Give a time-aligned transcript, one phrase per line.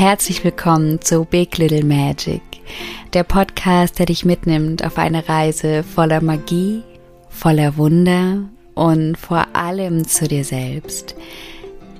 [0.00, 2.40] Herzlich willkommen zu Big Little Magic,
[3.12, 6.82] der Podcast, der dich mitnimmt auf eine Reise voller Magie,
[7.28, 11.16] voller Wunder und vor allem zu dir selbst.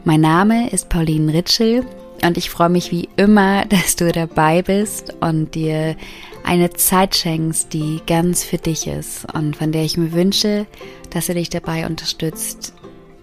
[0.04, 1.84] Mein Name ist Pauline Ritschel
[2.24, 5.94] und ich freue mich wie immer, dass du dabei bist und dir
[6.42, 10.64] eine Zeit schenkst, die ganz für dich ist und von der ich mir wünsche,
[11.10, 12.72] dass er dich dabei unterstützt,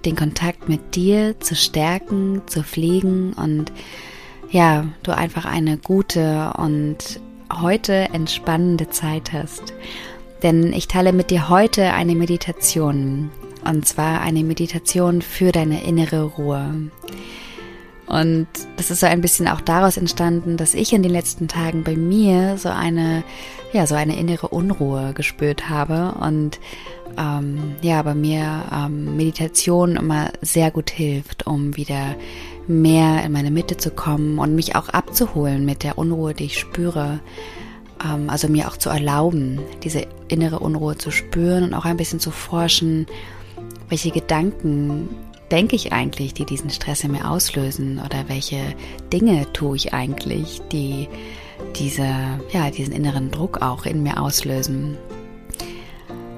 [0.05, 3.71] den Kontakt mit dir zu stärken, zu pflegen und
[4.49, 7.19] ja, du einfach eine gute und
[7.61, 9.73] heute entspannende Zeit hast.
[10.43, 13.31] Denn ich teile mit dir heute eine Meditation.
[13.65, 16.89] Und zwar eine Meditation für deine innere Ruhe.
[18.05, 18.47] Und
[18.77, 21.97] das ist so ein bisschen auch daraus entstanden, dass ich in den letzten Tagen bei
[21.97, 23.23] mir so eine,
[23.73, 26.59] ja, so eine innere Unruhe gespürt habe und
[27.17, 32.15] ähm, ja, bei mir ähm, Meditation immer sehr gut hilft, um wieder
[32.67, 36.59] mehr in meine Mitte zu kommen und mich auch abzuholen mit der Unruhe, die ich
[36.59, 37.19] spüre.
[38.05, 42.19] Ähm, also mir auch zu erlauben, diese innere Unruhe zu spüren und auch ein bisschen
[42.19, 43.07] zu forschen,
[43.89, 45.09] welche Gedanken
[45.51, 48.59] denke ich eigentlich, die diesen Stress in mir auslösen oder welche
[49.13, 51.07] Dinge tue ich eigentlich, die
[51.75, 52.07] diese,
[52.51, 54.97] ja, diesen inneren Druck auch in mir auslösen.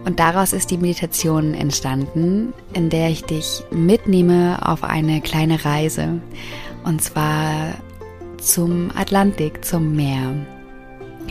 [0.05, 6.21] Und daraus ist die Meditation entstanden, in der ich dich mitnehme auf eine kleine Reise.
[6.83, 7.73] Und zwar
[8.37, 10.33] zum Atlantik, zum Meer.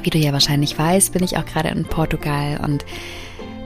[0.02, 2.84] Wie du ja wahrscheinlich weißt, bin ich auch gerade in Portugal und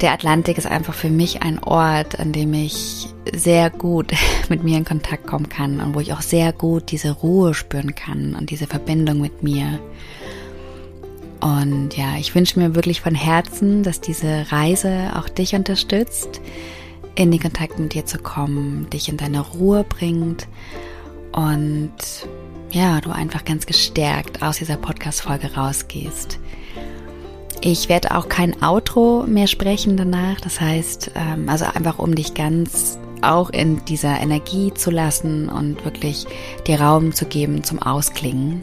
[0.01, 4.13] der Atlantik ist einfach für mich ein Ort, an dem ich sehr gut
[4.49, 7.95] mit mir in Kontakt kommen kann und wo ich auch sehr gut diese Ruhe spüren
[7.95, 9.79] kann und diese Verbindung mit mir.
[11.43, 16.41] Und ja, ich wünsche mir wirklich von Herzen, dass diese Reise auch dich unterstützt,
[17.17, 20.47] in den Kontakt mit dir zu kommen, dich in deine Ruhe bringt
[21.33, 21.93] und
[22.71, 26.39] ja, du einfach ganz gestärkt aus dieser Podcast-Folge rausgehst.
[27.61, 30.41] Ich werde auch kein Outro mehr sprechen danach.
[30.41, 35.85] Das heißt, ähm, also einfach um dich ganz auch in dieser Energie zu lassen und
[35.85, 36.25] wirklich
[36.67, 38.63] dir Raum zu geben zum Ausklingen.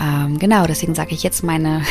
[0.00, 1.82] Ähm, genau, deswegen sage ich jetzt meine,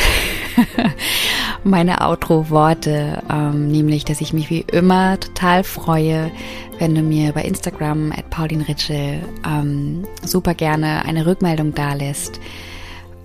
[1.64, 6.30] meine Outro-Worte, ähm, nämlich, dass ich mich wie immer total freue,
[6.78, 12.40] wenn du mir bei Instagram at paulinritschel ähm, super gerne eine Rückmeldung da lässt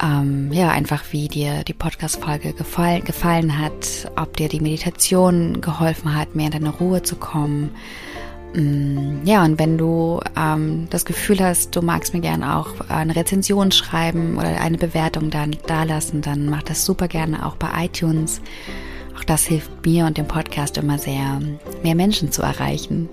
[0.02, 6.16] ähm, ja, einfach wie dir die Podcast-Folge gefall, gefallen hat, ob dir die Meditation geholfen
[6.16, 7.72] hat, mehr in deine Ruhe zu kommen.
[8.58, 13.16] Mm, ja, und wenn du ähm, das Gefühl hast, du magst mir gerne auch eine
[13.16, 17.86] Rezension schreiben oder eine Bewertung dann da lassen, dann mach das super gerne auch bei
[17.86, 18.42] iTunes.
[19.16, 21.40] Auch das hilft mir und dem Podcast immer sehr,
[21.84, 23.10] mehr Menschen zu erreichen.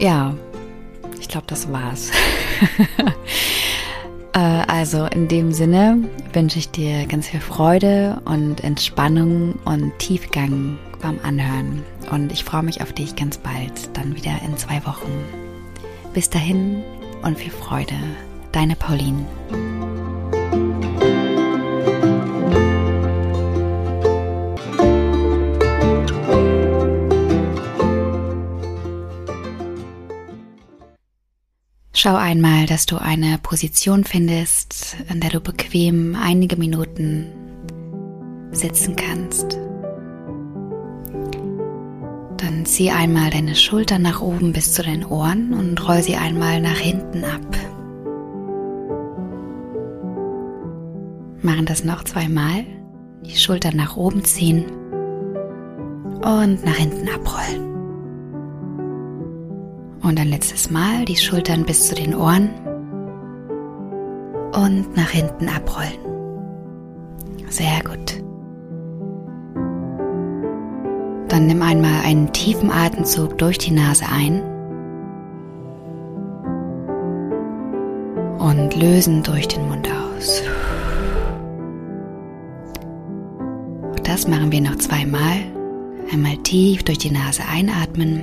[0.00, 0.34] Ja,
[1.20, 2.10] ich glaube, das war's.
[4.36, 6.02] Äh, also in dem Sinne
[6.32, 11.84] wünsche ich dir ganz viel Freude und Entspannung und Tiefgang beim Anhören.
[12.10, 15.12] Und ich freue mich auf dich ganz bald, dann wieder in zwei Wochen.
[16.14, 16.82] Bis dahin
[17.22, 17.94] und viel Freude.
[18.52, 19.26] Deine Pauline.
[31.92, 37.26] Schau einmal, dass du eine Position findest, in der du bequem einige Minuten
[38.52, 39.58] sitzen kannst.
[42.44, 46.60] Dann zieh einmal deine Schultern nach oben bis zu den Ohren und roll sie einmal
[46.60, 47.40] nach hinten ab.
[51.40, 52.66] Machen das noch zweimal.
[53.24, 54.66] Die Schultern nach oben ziehen
[56.16, 57.64] und nach hinten abrollen.
[60.02, 62.50] Und ein letztes Mal die Schultern bis zu den Ohren
[64.52, 65.98] und nach hinten abrollen.
[67.48, 68.23] Sehr gut.
[71.34, 74.40] Dann nimm einmal einen tiefen Atemzug durch die Nase ein
[78.38, 80.44] und lösen durch den Mund aus.
[84.04, 85.38] Das machen wir noch zweimal.
[86.12, 88.22] Einmal tief durch die Nase einatmen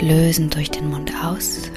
[0.00, 1.70] lösen durch den Mund aus.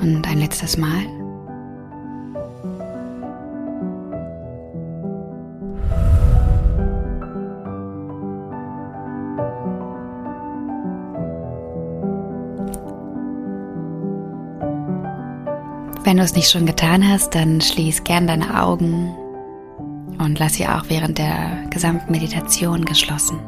[0.00, 1.15] Und ein letztes Mal.
[16.26, 19.14] es nicht schon getan hast, dann schließ gern deine Augen
[20.18, 23.38] und lass sie auch während der gesamten Meditation geschlossen.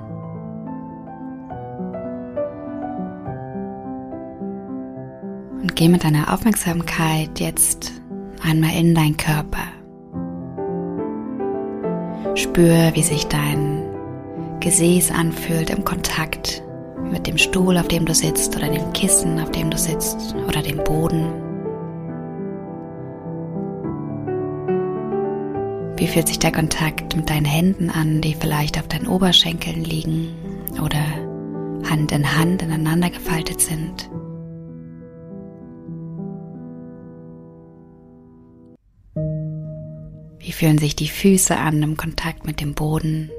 [5.60, 7.90] Und geh mit deiner Aufmerksamkeit jetzt
[8.44, 9.64] einmal in deinen Körper.
[12.36, 13.82] Spür, wie sich dein
[14.60, 16.62] Gesäß anfühlt im Kontakt
[17.10, 20.62] mit dem Stuhl, auf dem du sitzt, oder dem Kissen, auf dem du sitzt, oder
[20.62, 21.47] dem Boden.
[25.98, 30.28] Wie fühlt sich der Kontakt mit deinen Händen an, die vielleicht auf deinen Oberschenkeln liegen
[30.80, 31.04] oder
[31.90, 34.08] Hand in Hand ineinander gefaltet sind?
[40.38, 43.32] Wie fühlen sich die Füße an im Kontakt mit dem Boden?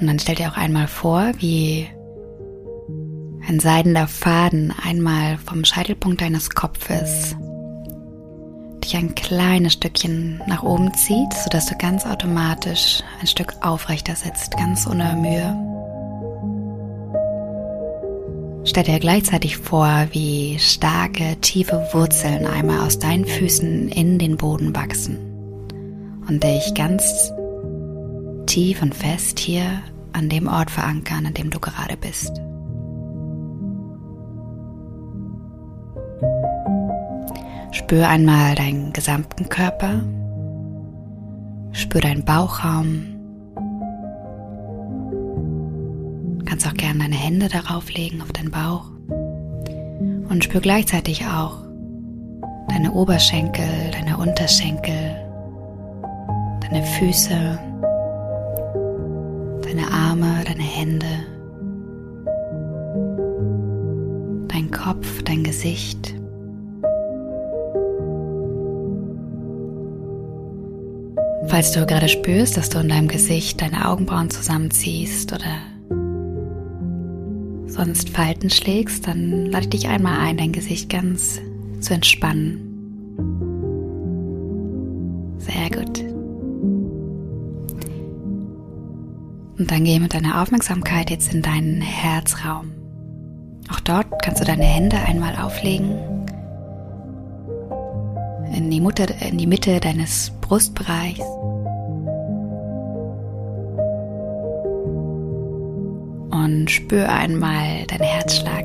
[0.00, 1.86] Und dann stell dir auch einmal vor, wie
[3.48, 7.34] ein seidener Faden einmal vom Scheitelpunkt deines Kopfes
[8.88, 14.56] dich ein kleines Stückchen nach oben zieht, sodass du ganz automatisch ein Stück aufrechter sitzt,
[14.56, 15.54] ganz ohne Mühe.
[18.64, 24.74] Stell dir gleichzeitig vor, wie starke, tiefe Wurzeln einmal aus deinen Füßen in den Boden
[24.74, 25.18] wachsen
[26.28, 27.32] und dich ganz
[28.46, 32.32] tief und fest hier an dem Ort verankern, an dem du gerade bist.
[37.88, 40.02] Spür einmal deinen gesamten Körper.
[41.72, 43.06] Spür deinen Bauchraum.
[46.36, 48.90] Du kannst auch gerne deine Hände darauf legen, auf deinen Bauch.
[50.28, 51.62] Und spür gleichzeitig auch
[52.68, 55.16] deine Oberschenkel, deine Unterschenkel,
[56.60, 57.58] deine Füße,
[59.62, 61.06] deine Arme, deine Hände,
[64.48, 66.17] dein Kopf, dein Gesicht.
[71.48, 75.56] Falls du gerade spürst, dass du in deinem Gesicht deine Augenbrauen zusammenziehst oder
[77.66, 81.40] sonst Falten schlägst, dann lade ich dich einmal ein, dein Gesicht ganz
[81.80, 82.60] zu entspannen.
[85.38, 86.00] Sehr gut.
[89.58, 92.72] Und dann gehe mit deiner Aufmerksamkeit jetzt in deinen Herzraum.
[93.72, 95.98] Auch dort kannst du deine Hände einmal auflegen
[98.54, 101.20] in die, Mutter, in die Mitte deines Brustbereichs.
[106.30, 108.64] Und spür einmal deinen Herzschlag.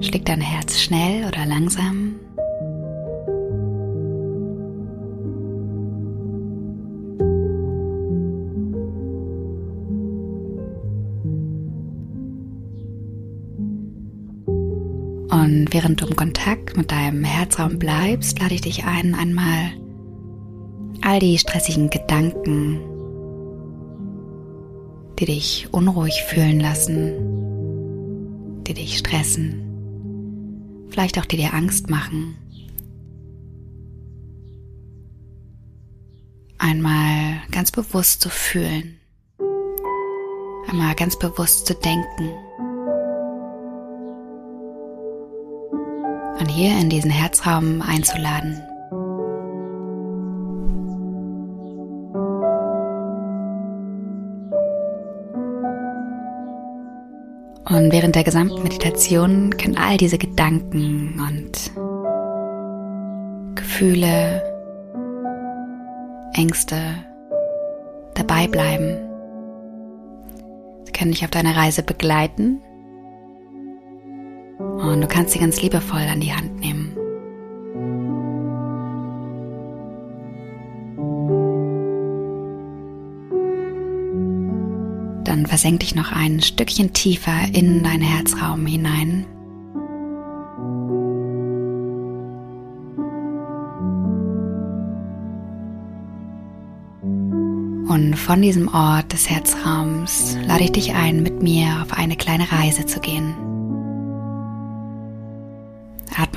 [0.00, 2.17] Schlägt dein Herz schnell oder langsam?
[15.70, 19.72] Während du im Kontakt mit deinem Herzraum bleibst, lade ich dich ein, einmal
[21.02, 22.80] all die stressigen Gedanken,
[25.18, 27.12] die dich unruhig fühlen lassen,
[28.64, 32.34] die dich stressen, vielleicht auch die dir Angst machen,
[36.56, 38.98] einmal ganz bewusst zu fühlen,
[40.66, 42.47] einmal ganz bewusst zu denken.
[46.40, 48.62] Und hier in diesen Herzraum einzuladen.
[57.64, 61.70] Und während der gesamten Meditation können all diese Gedanken und
[63.54, 64.42] Gefühle,
[66.32, 66.76] Ängste
[68.14, 68.96] dabei bleiben.
[70.84, 72.62] Sie können dich auf deiner Reise begleiten
[74.88, 76.94] und du kannst sie ganz liebevoll an die Hand nehmen.
[85.24, 89.26] Dann versenk dich noch ein Stückchen tiefer in deinen Herzraum hinein.
[97.88, 102.50] Und von diesem Ort des Herzraums lade ich dich ein, mit mir auf eine kleine
[102.50, 103.47] Reise zu gehen.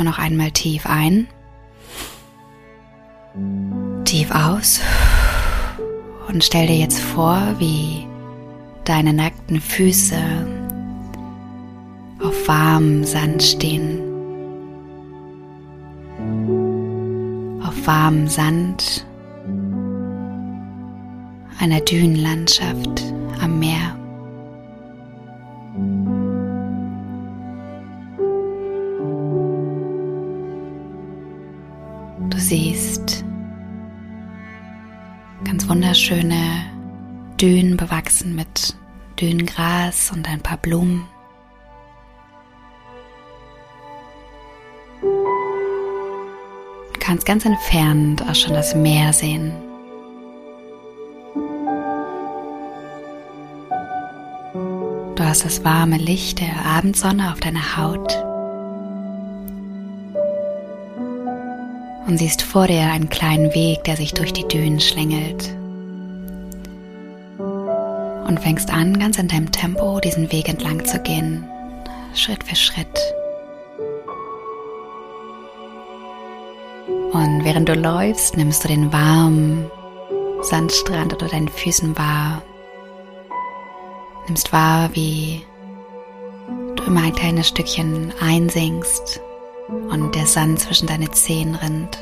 [0.02, 1.28] Atme noch einmal tief ein.
[4.04, 4.82] Tief aus.
[6.28, 8.08] Und stell dir jetzt vor, wie
[8.84, 10.18] deine nackten Füße
[12.20, 14.00] auf warmem Sand stehen.
[17.64, 19.06] Auf warmem Sand
[21.60, 23.04] einer Dünenlandschaft
[23.40, 24.01] am Meer.
[32.52, 33.24] Siehst
[35.46, 36.66] ganz wunderschöne
[37.40, 38.76] Dünen bewachsen mit
[39.18, 41.08] Dünengras und ein paar Blumen.
[45.02, 49.54] Du kannst ganz entfernt auch schon das Meer sehen.
[55.16, 58.31] Du hast das warme Licht der Abendsonne auf deiner Haut.
[62.08, 65.56] Und siehst vor dir einen kleinen Weg, der sich durch die Dünen schlängelt.
[67.38, 71.44] Und fängst an, ganz in deinem Tempo diesen Weg entlang zu gehen,
[72.16, 73.00] Schritt für Schritt.
[77.14, 79.70] Und während du läufst, nimmst du den warmen
[80.42, 82.42] Sandstrand unter deinen Füßen wahr
[84.32, 85.46] nimmst wahr, wie
[86.76, 89.22] du immer ein kleines Stückchen einsinkst
[89.72, 91.98] und der Sand zwischen deine Zehen rinnt.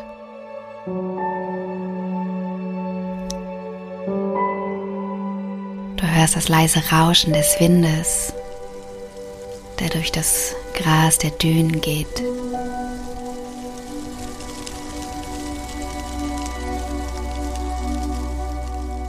[5.97, 8.33] Du hörst das leise Rauschen des Windes,
[9.79, 12.23] der durch das Gras der Dünen geht.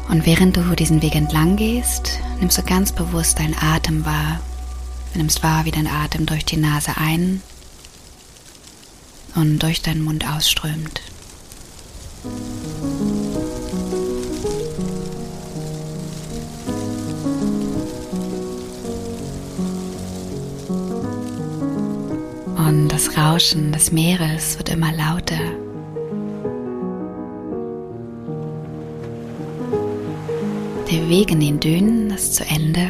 [0.08, 4.40] Und während du diesen Weg entlang gehst, nimmst du ganz bewusst deinen Atem wahr.
[5.12, 7.42] Du nimmst wahr, wie dein Atem durch die Nase ein
[9.34, 11.00] und durch deinen Mund ausströmt.
[22.56, 25.40] Und das Rauschen des Meeres wird immer lauter.
[30.90, 32.88] Der Weg in den Dünen ist zu Ende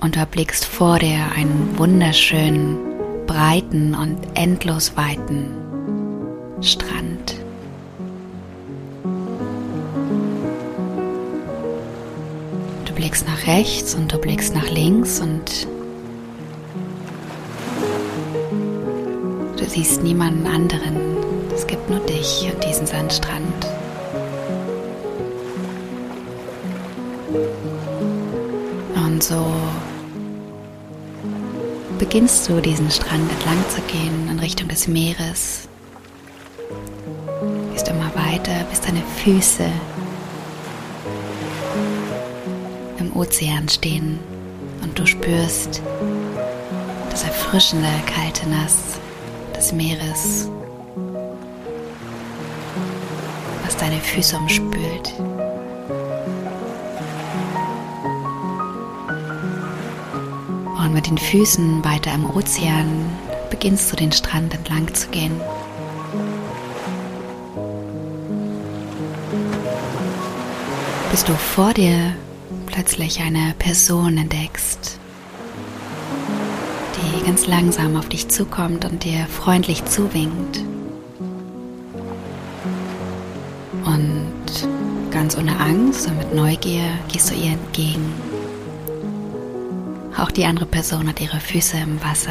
[0.00, 2.91] und du erblickst vor dir einen wunderschönen,
[3.26, 5.50] breiten und endlos weiten
[6.60, 7.34] Strand.
[12.84, 15.66] Du blickst nach rechts und du blickst nach links und
[19.56, 20.96] du siehst niemanden anderen.
[21.54, 23.66] Es gibt nur dich und diesen Sandstrand.
[28.94, 29.46] Und so
[32.02, 35.68] beginnst du diesen Strand entlang zu gehen in Richtung des Meeres.
[37.72, 39.62] Gehst immer weiter, bis deine Füße
[42.98, 44.18] im Ozean stehen
[44.82, 45.80] und du spürst
[47.08, 48.98] das erfrischende kalte Nass
[49.56, 50.50] des Meeres,
[53.64, 55.14] was deine Füße umspült.
[60.82, 62.88] Und mit den Füßen weiter im Ozean
[63.50, 65.40] beginnst du den Strand entlang zu gehen.
[71.12, 72.14] Bis du vor dir
[72.66, 74.98] plötzlich eine Person entdeckst,
[76.96, 80.62] die ganz langsam auf dich zukommt und dir freundlich zuwinkt.
[83.84, 84.68] Und
[85.12, 88.31] ganz ohne Angst und mit Neugier gehst du ihr entgegen.
[90.22, 92.30] Auch die andere Person hat ihre Füße im Wasser.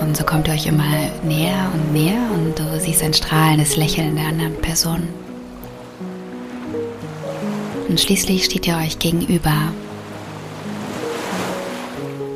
[0.00, 0.84] Und so kommt ihr euch immer
[1.24, 5.08] näher und näher und du siehst ein strahlendes Lächeln der anderen Person.
[7.88, 9.72] Und schließlich steht ihr euch gegenüber.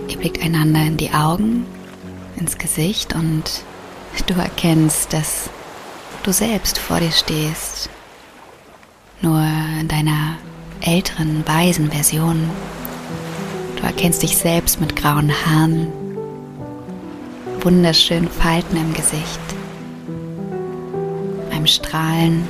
[0.08, 1.66] Ihr blickt einander in die Augen,
[2.36, 3.44] ins Gesicht und
[4.26, 5.50] du erkennst, dass
[6.24, 7.90] du selbst vor dir stehst
[9.22, 9.40] nur
[9.80, 10.36] in deiner
[10.80, 12.50] älteren, weisen Version.
[13.76, 15.88] Du erkennst dich selbst mit grauen Haaren,
[17.60, 19.40] wunderschönen Falten im Gesicht,
[21.50, 22.46] einem Strahlen.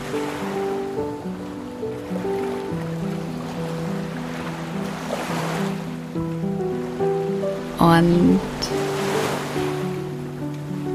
[7.79, 8.41] Und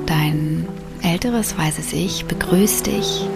[0.06, 0.66] dein
[1.04, 3.28] älteres, weißes Ich begrüßt dich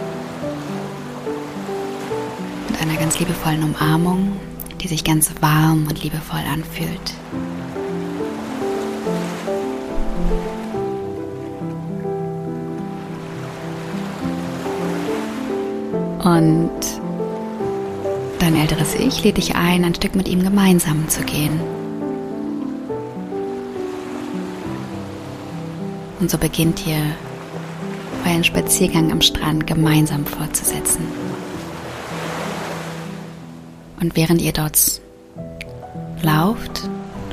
[2.82, 4.34] einer ganz liebevollen Umarmung,
[4.82, 7.14] die sich ganz warm und liebevoll anfühlt.
[16.24, 16.72] Und
[18.40, 21.60] dein älteres Ich lädt dich ein, ein Stück mit ihm gemeinsam zu gehen.
[26.20, 27.02] Und so beginnt ihr
[28.26, 31.31] euren Spaziergang am Strand gemeinsam fortzusetzen.
[34.02, 35.00] Und während ihr dort
[36.24, 36.82] lauft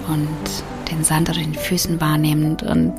[0.09, 0.29] und
[0.91, 2.95] den Sand unter den Füßen wahrnehmt und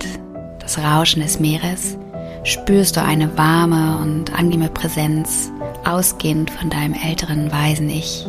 [0.59, 1.95] das Rauschen des Meeres,
[2.43, 5.51] spürst du eine warme und angenehme Präsenz,
[5.85, 8.25] ausgehend von deinem älteren weisen Ich,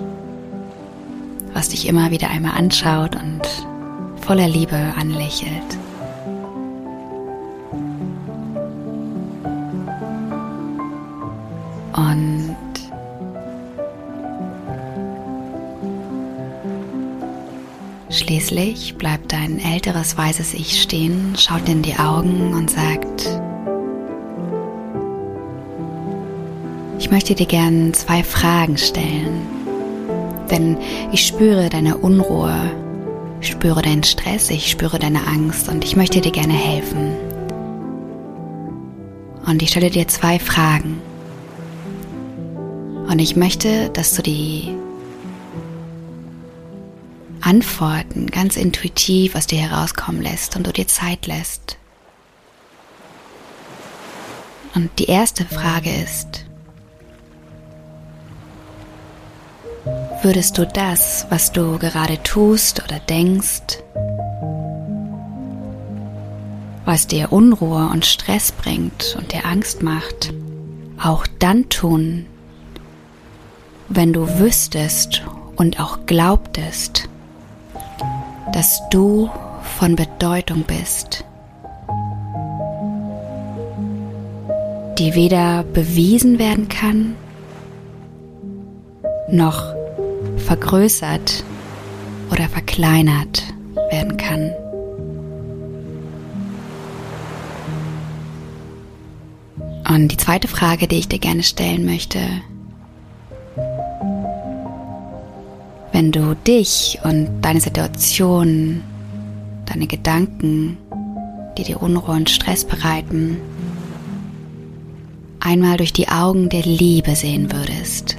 [1.54, 3.42] was dich immer wieder einmal anschaut und
[4.20, 5.78] voller Liebe anlächelt.
[18.30, 23.28] Schließlich bleibt dein älteres weißes Ich stehen, schaut in die Augen und sagt,
[27.00, 29.42] ich möchte dir gern zwei Fragen stellen,
[30.48, 30.76] denn
[31.10, 32.54] ich spüre deine Unruhe,
[33.40, 37.16] ich spüre deinen Stress, ich spüre deine Angst und ich möchte dir gerne helfen.
[39.44, 41.02] Und ich stelle dir zwei Fragen.
[43.10, 44.79] Und ich möchte, dass du die
[47.50, 51.78] Antworten ganz intuitiv aus dir herauskommen lässt und du dir Zeit lässt.
[54.76, 56.44] Und die erste Frage ist,
[60.22, 63.80] würdest du das, was du gerade tust oder denkst,
[66.84, 70.32] was dir Unruhe und Stress bringt und dir Angst macht,
[71.02, 72.26] auch dann tun,
[73.88, 75.24] wenn du wüsstest
[75.56, 77.09] und auch glaubtest,
[78.52, 79.30] dass du
[79.78, 81.24] von Bedeutung bist,
[84.98, 87.16] die weder bewiesen werden kann,
[89.30, 89.74] noch
[90.36, 91.44] vergrößert
[92.30, 93.42] oder verkleinert
[93.90, 94.52] werden kann.
[99.88, 102.20] Und die zweite Frage, die ich dir gerne stellen möchte,
[106.12, 108.82] du dich und deine Situation,
[109.66, 110.78] deine Gedanken,
[111.56, 113.38] die dir Unruhe und Stress bereiten,
[115.40, 118.16] einmal durch die Augen der Liebe sehen würdest.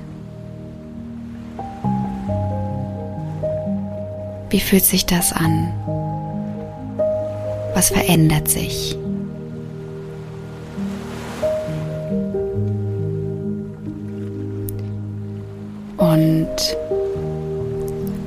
[4.50, 5.72] Wie fühlt sich das an?
[7.74, 8.98] Was verändert sich?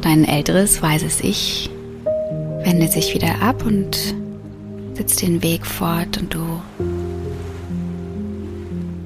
[0.05, 1.71] Dein älteres, weißes Ich
[2.63, 4.15] wendet sich wieder ab und
[4.93, 6.61] setzt den Weg fort und du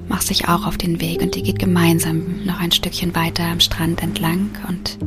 [0.08, 3.60] machst dich auch auf den Weg und ihr geht gemeinsam noch ein Stückchen weiter am
[3.60, 4.98] Strand entlang und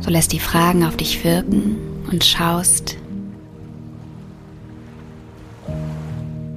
[0.00, 1.76] so lässt die Fragen auf dich wirken
[2.10, 2.96] und schaust,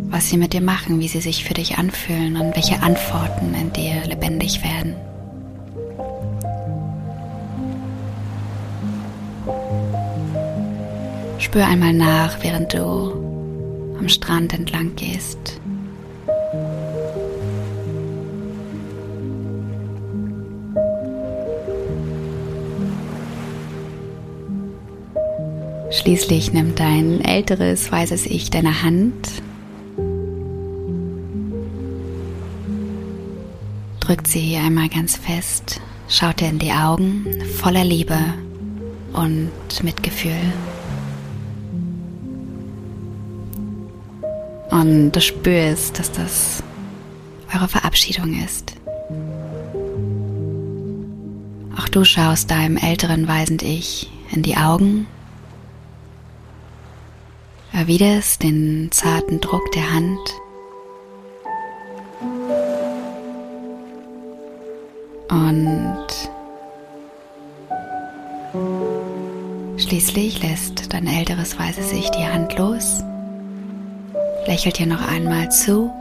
[0.06, 3.74] was sie mit dir machen, wie sie sich für dich anfühlen und welche Antworten in
[3.74, 4.96] dir lebendig werden.
[11.54, 12.80] Spür einmal nach, während du
[14.00, 15.62] am Strand entlang gehst.
[25.92, 29.14] Schließlich nimmt dein älteres, weißes Ich deine Hand,
[34.00, 37.28] drückt sie einmal ganz fest, schaut dir in die Augen
[37.60, 38.18] voller Liebe
[39.14, 39.52] und
[39.84, 40.52] Mitgefühl.
[44.74, 46.64] Und du spürst, dass das
[47.54, 48.74] eure Verabschiedung ist.
[51.78, 55.06] Auch du schaust deinem älteren weisend Ich in die Augen,
[57.72, 60.20] erwiderst den zarten Druck der Hand.
[65.30, 66.08] Und
[69.78, 73.04] schließlich lässt dein älteres weißes Ich die Hand los
[74.48, 75.92] lächelt ihr noch einmal zu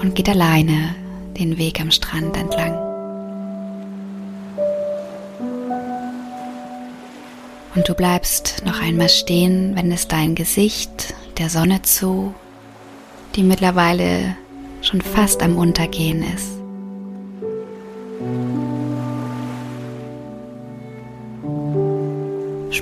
[0.00, 0.94] und geht alleine
[1.38, 2.74] den Weg am Strand entlang.
[7.74, 12.34] Und du bleibst noch einmal stehen, wendest dein Gesicht der Sonne zu,
[13.34, 14.34] die mittlerweile
[14.80, 16.55] schon fast am Untergehen ist.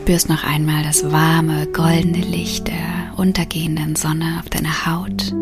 [0.04, 5.32] Spürst noch einmal das warme, goldene Licht der untergehenden Sonne auf deiner Haut,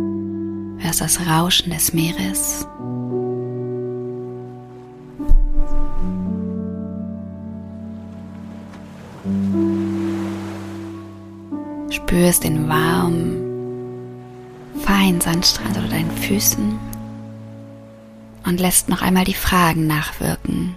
[0.78, 2.64] hörst das Rauschen des Meeres.
[11.90, 13.38] Spürst den warmen,
[14.86, 16.78] feinen Sandstrand unter deinen Füßen
[18.46, 20.76] und lässt noch einmal die Fragen nachwirken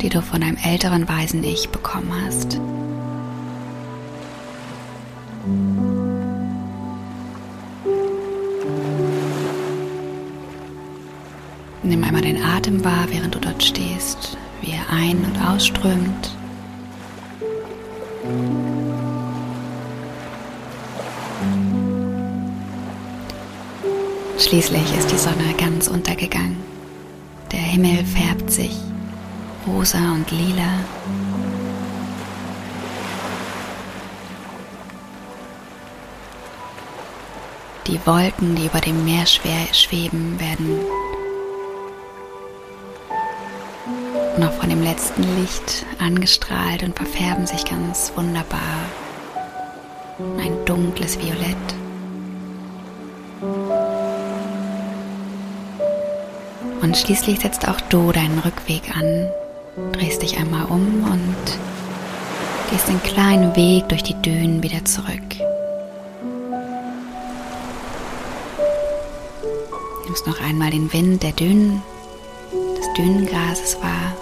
[0.00, 2.60] die du von einem älteren weisen Ich bekommen hast.
[11.82, 16.30] Nimm einmal den Atem wahr, während du dort stehst, wie er ein- und ausströmt.
[24.38, 26.56] Schließlich ist die Sonne ganz untergegangen.
[27.50, 28.87] Der Himmel färbt sich
[29.68, 30.80] rosa und lila.
[37.86, 40.78] Die Wolken, die über dem Meer schweben, werden
[44.38, 48.60] noch von dem letzten Licht angestrahlt und verfärben sich ganz wunderbar.
[50.38, 51.56] Ein dunkles Violett.
[56.82, 59.28] Und schließlich setzt auch du deinen Rückweg an,
[59.92, 61.58] drehst dich einmal um und
[62.70, 65.22] gehst den kleinen Weg durch die Dünen wieder zurück.
[70.04, 71.82] Nimmst noch einmal den Wind der Dünen,
[72.52, 74.14] des Dünengrases wahr.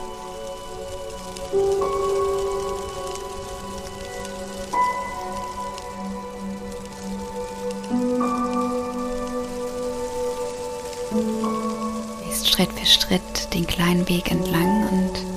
[12.57, 15.36] Schritt für Schritt den kleinen Weg entlang und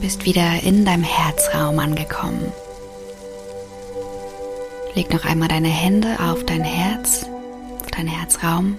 [0.00, 2.52] bist wieder in deinem Herzraum angekommen.
[4.94, 7.26] Leg noch einmal deine Hände auf dein Herz,
[7.80, 8.78] auf deinen Herzraum.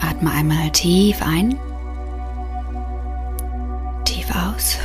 [0.00, 1.58] Atme einmal tief ein,
[4.04, 4.78] tief aus.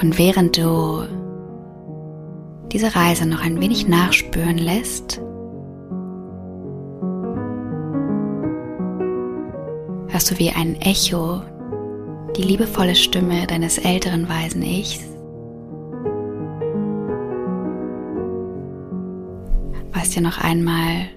[0.00, 1.06] Und während du
[2.72, 5.20] diese Reise noch ein wenig nachspüren lässt,
[10.12, 11.40] hörst du wie ein Echo
[12.36, 15.00] die liebevolle Stimme deines älteren weisen Ichs,
[19.92, 21.08] was dir noch einmal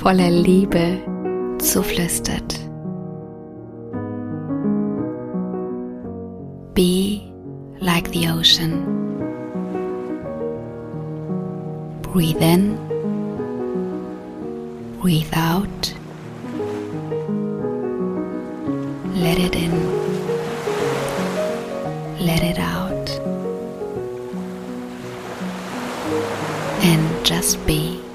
[0.00, 0.98] voller Liebe
[1.58, 2.58] zuflüstert.
[6.74, 7.20] Be
[7.80, 8.84] like the ocean.
[12.02, 12.76] Breathe in,
[15.00, 15.97] breathe out.
[22.40, 23.10] Let it out,
[26.84, 28.07] and just be.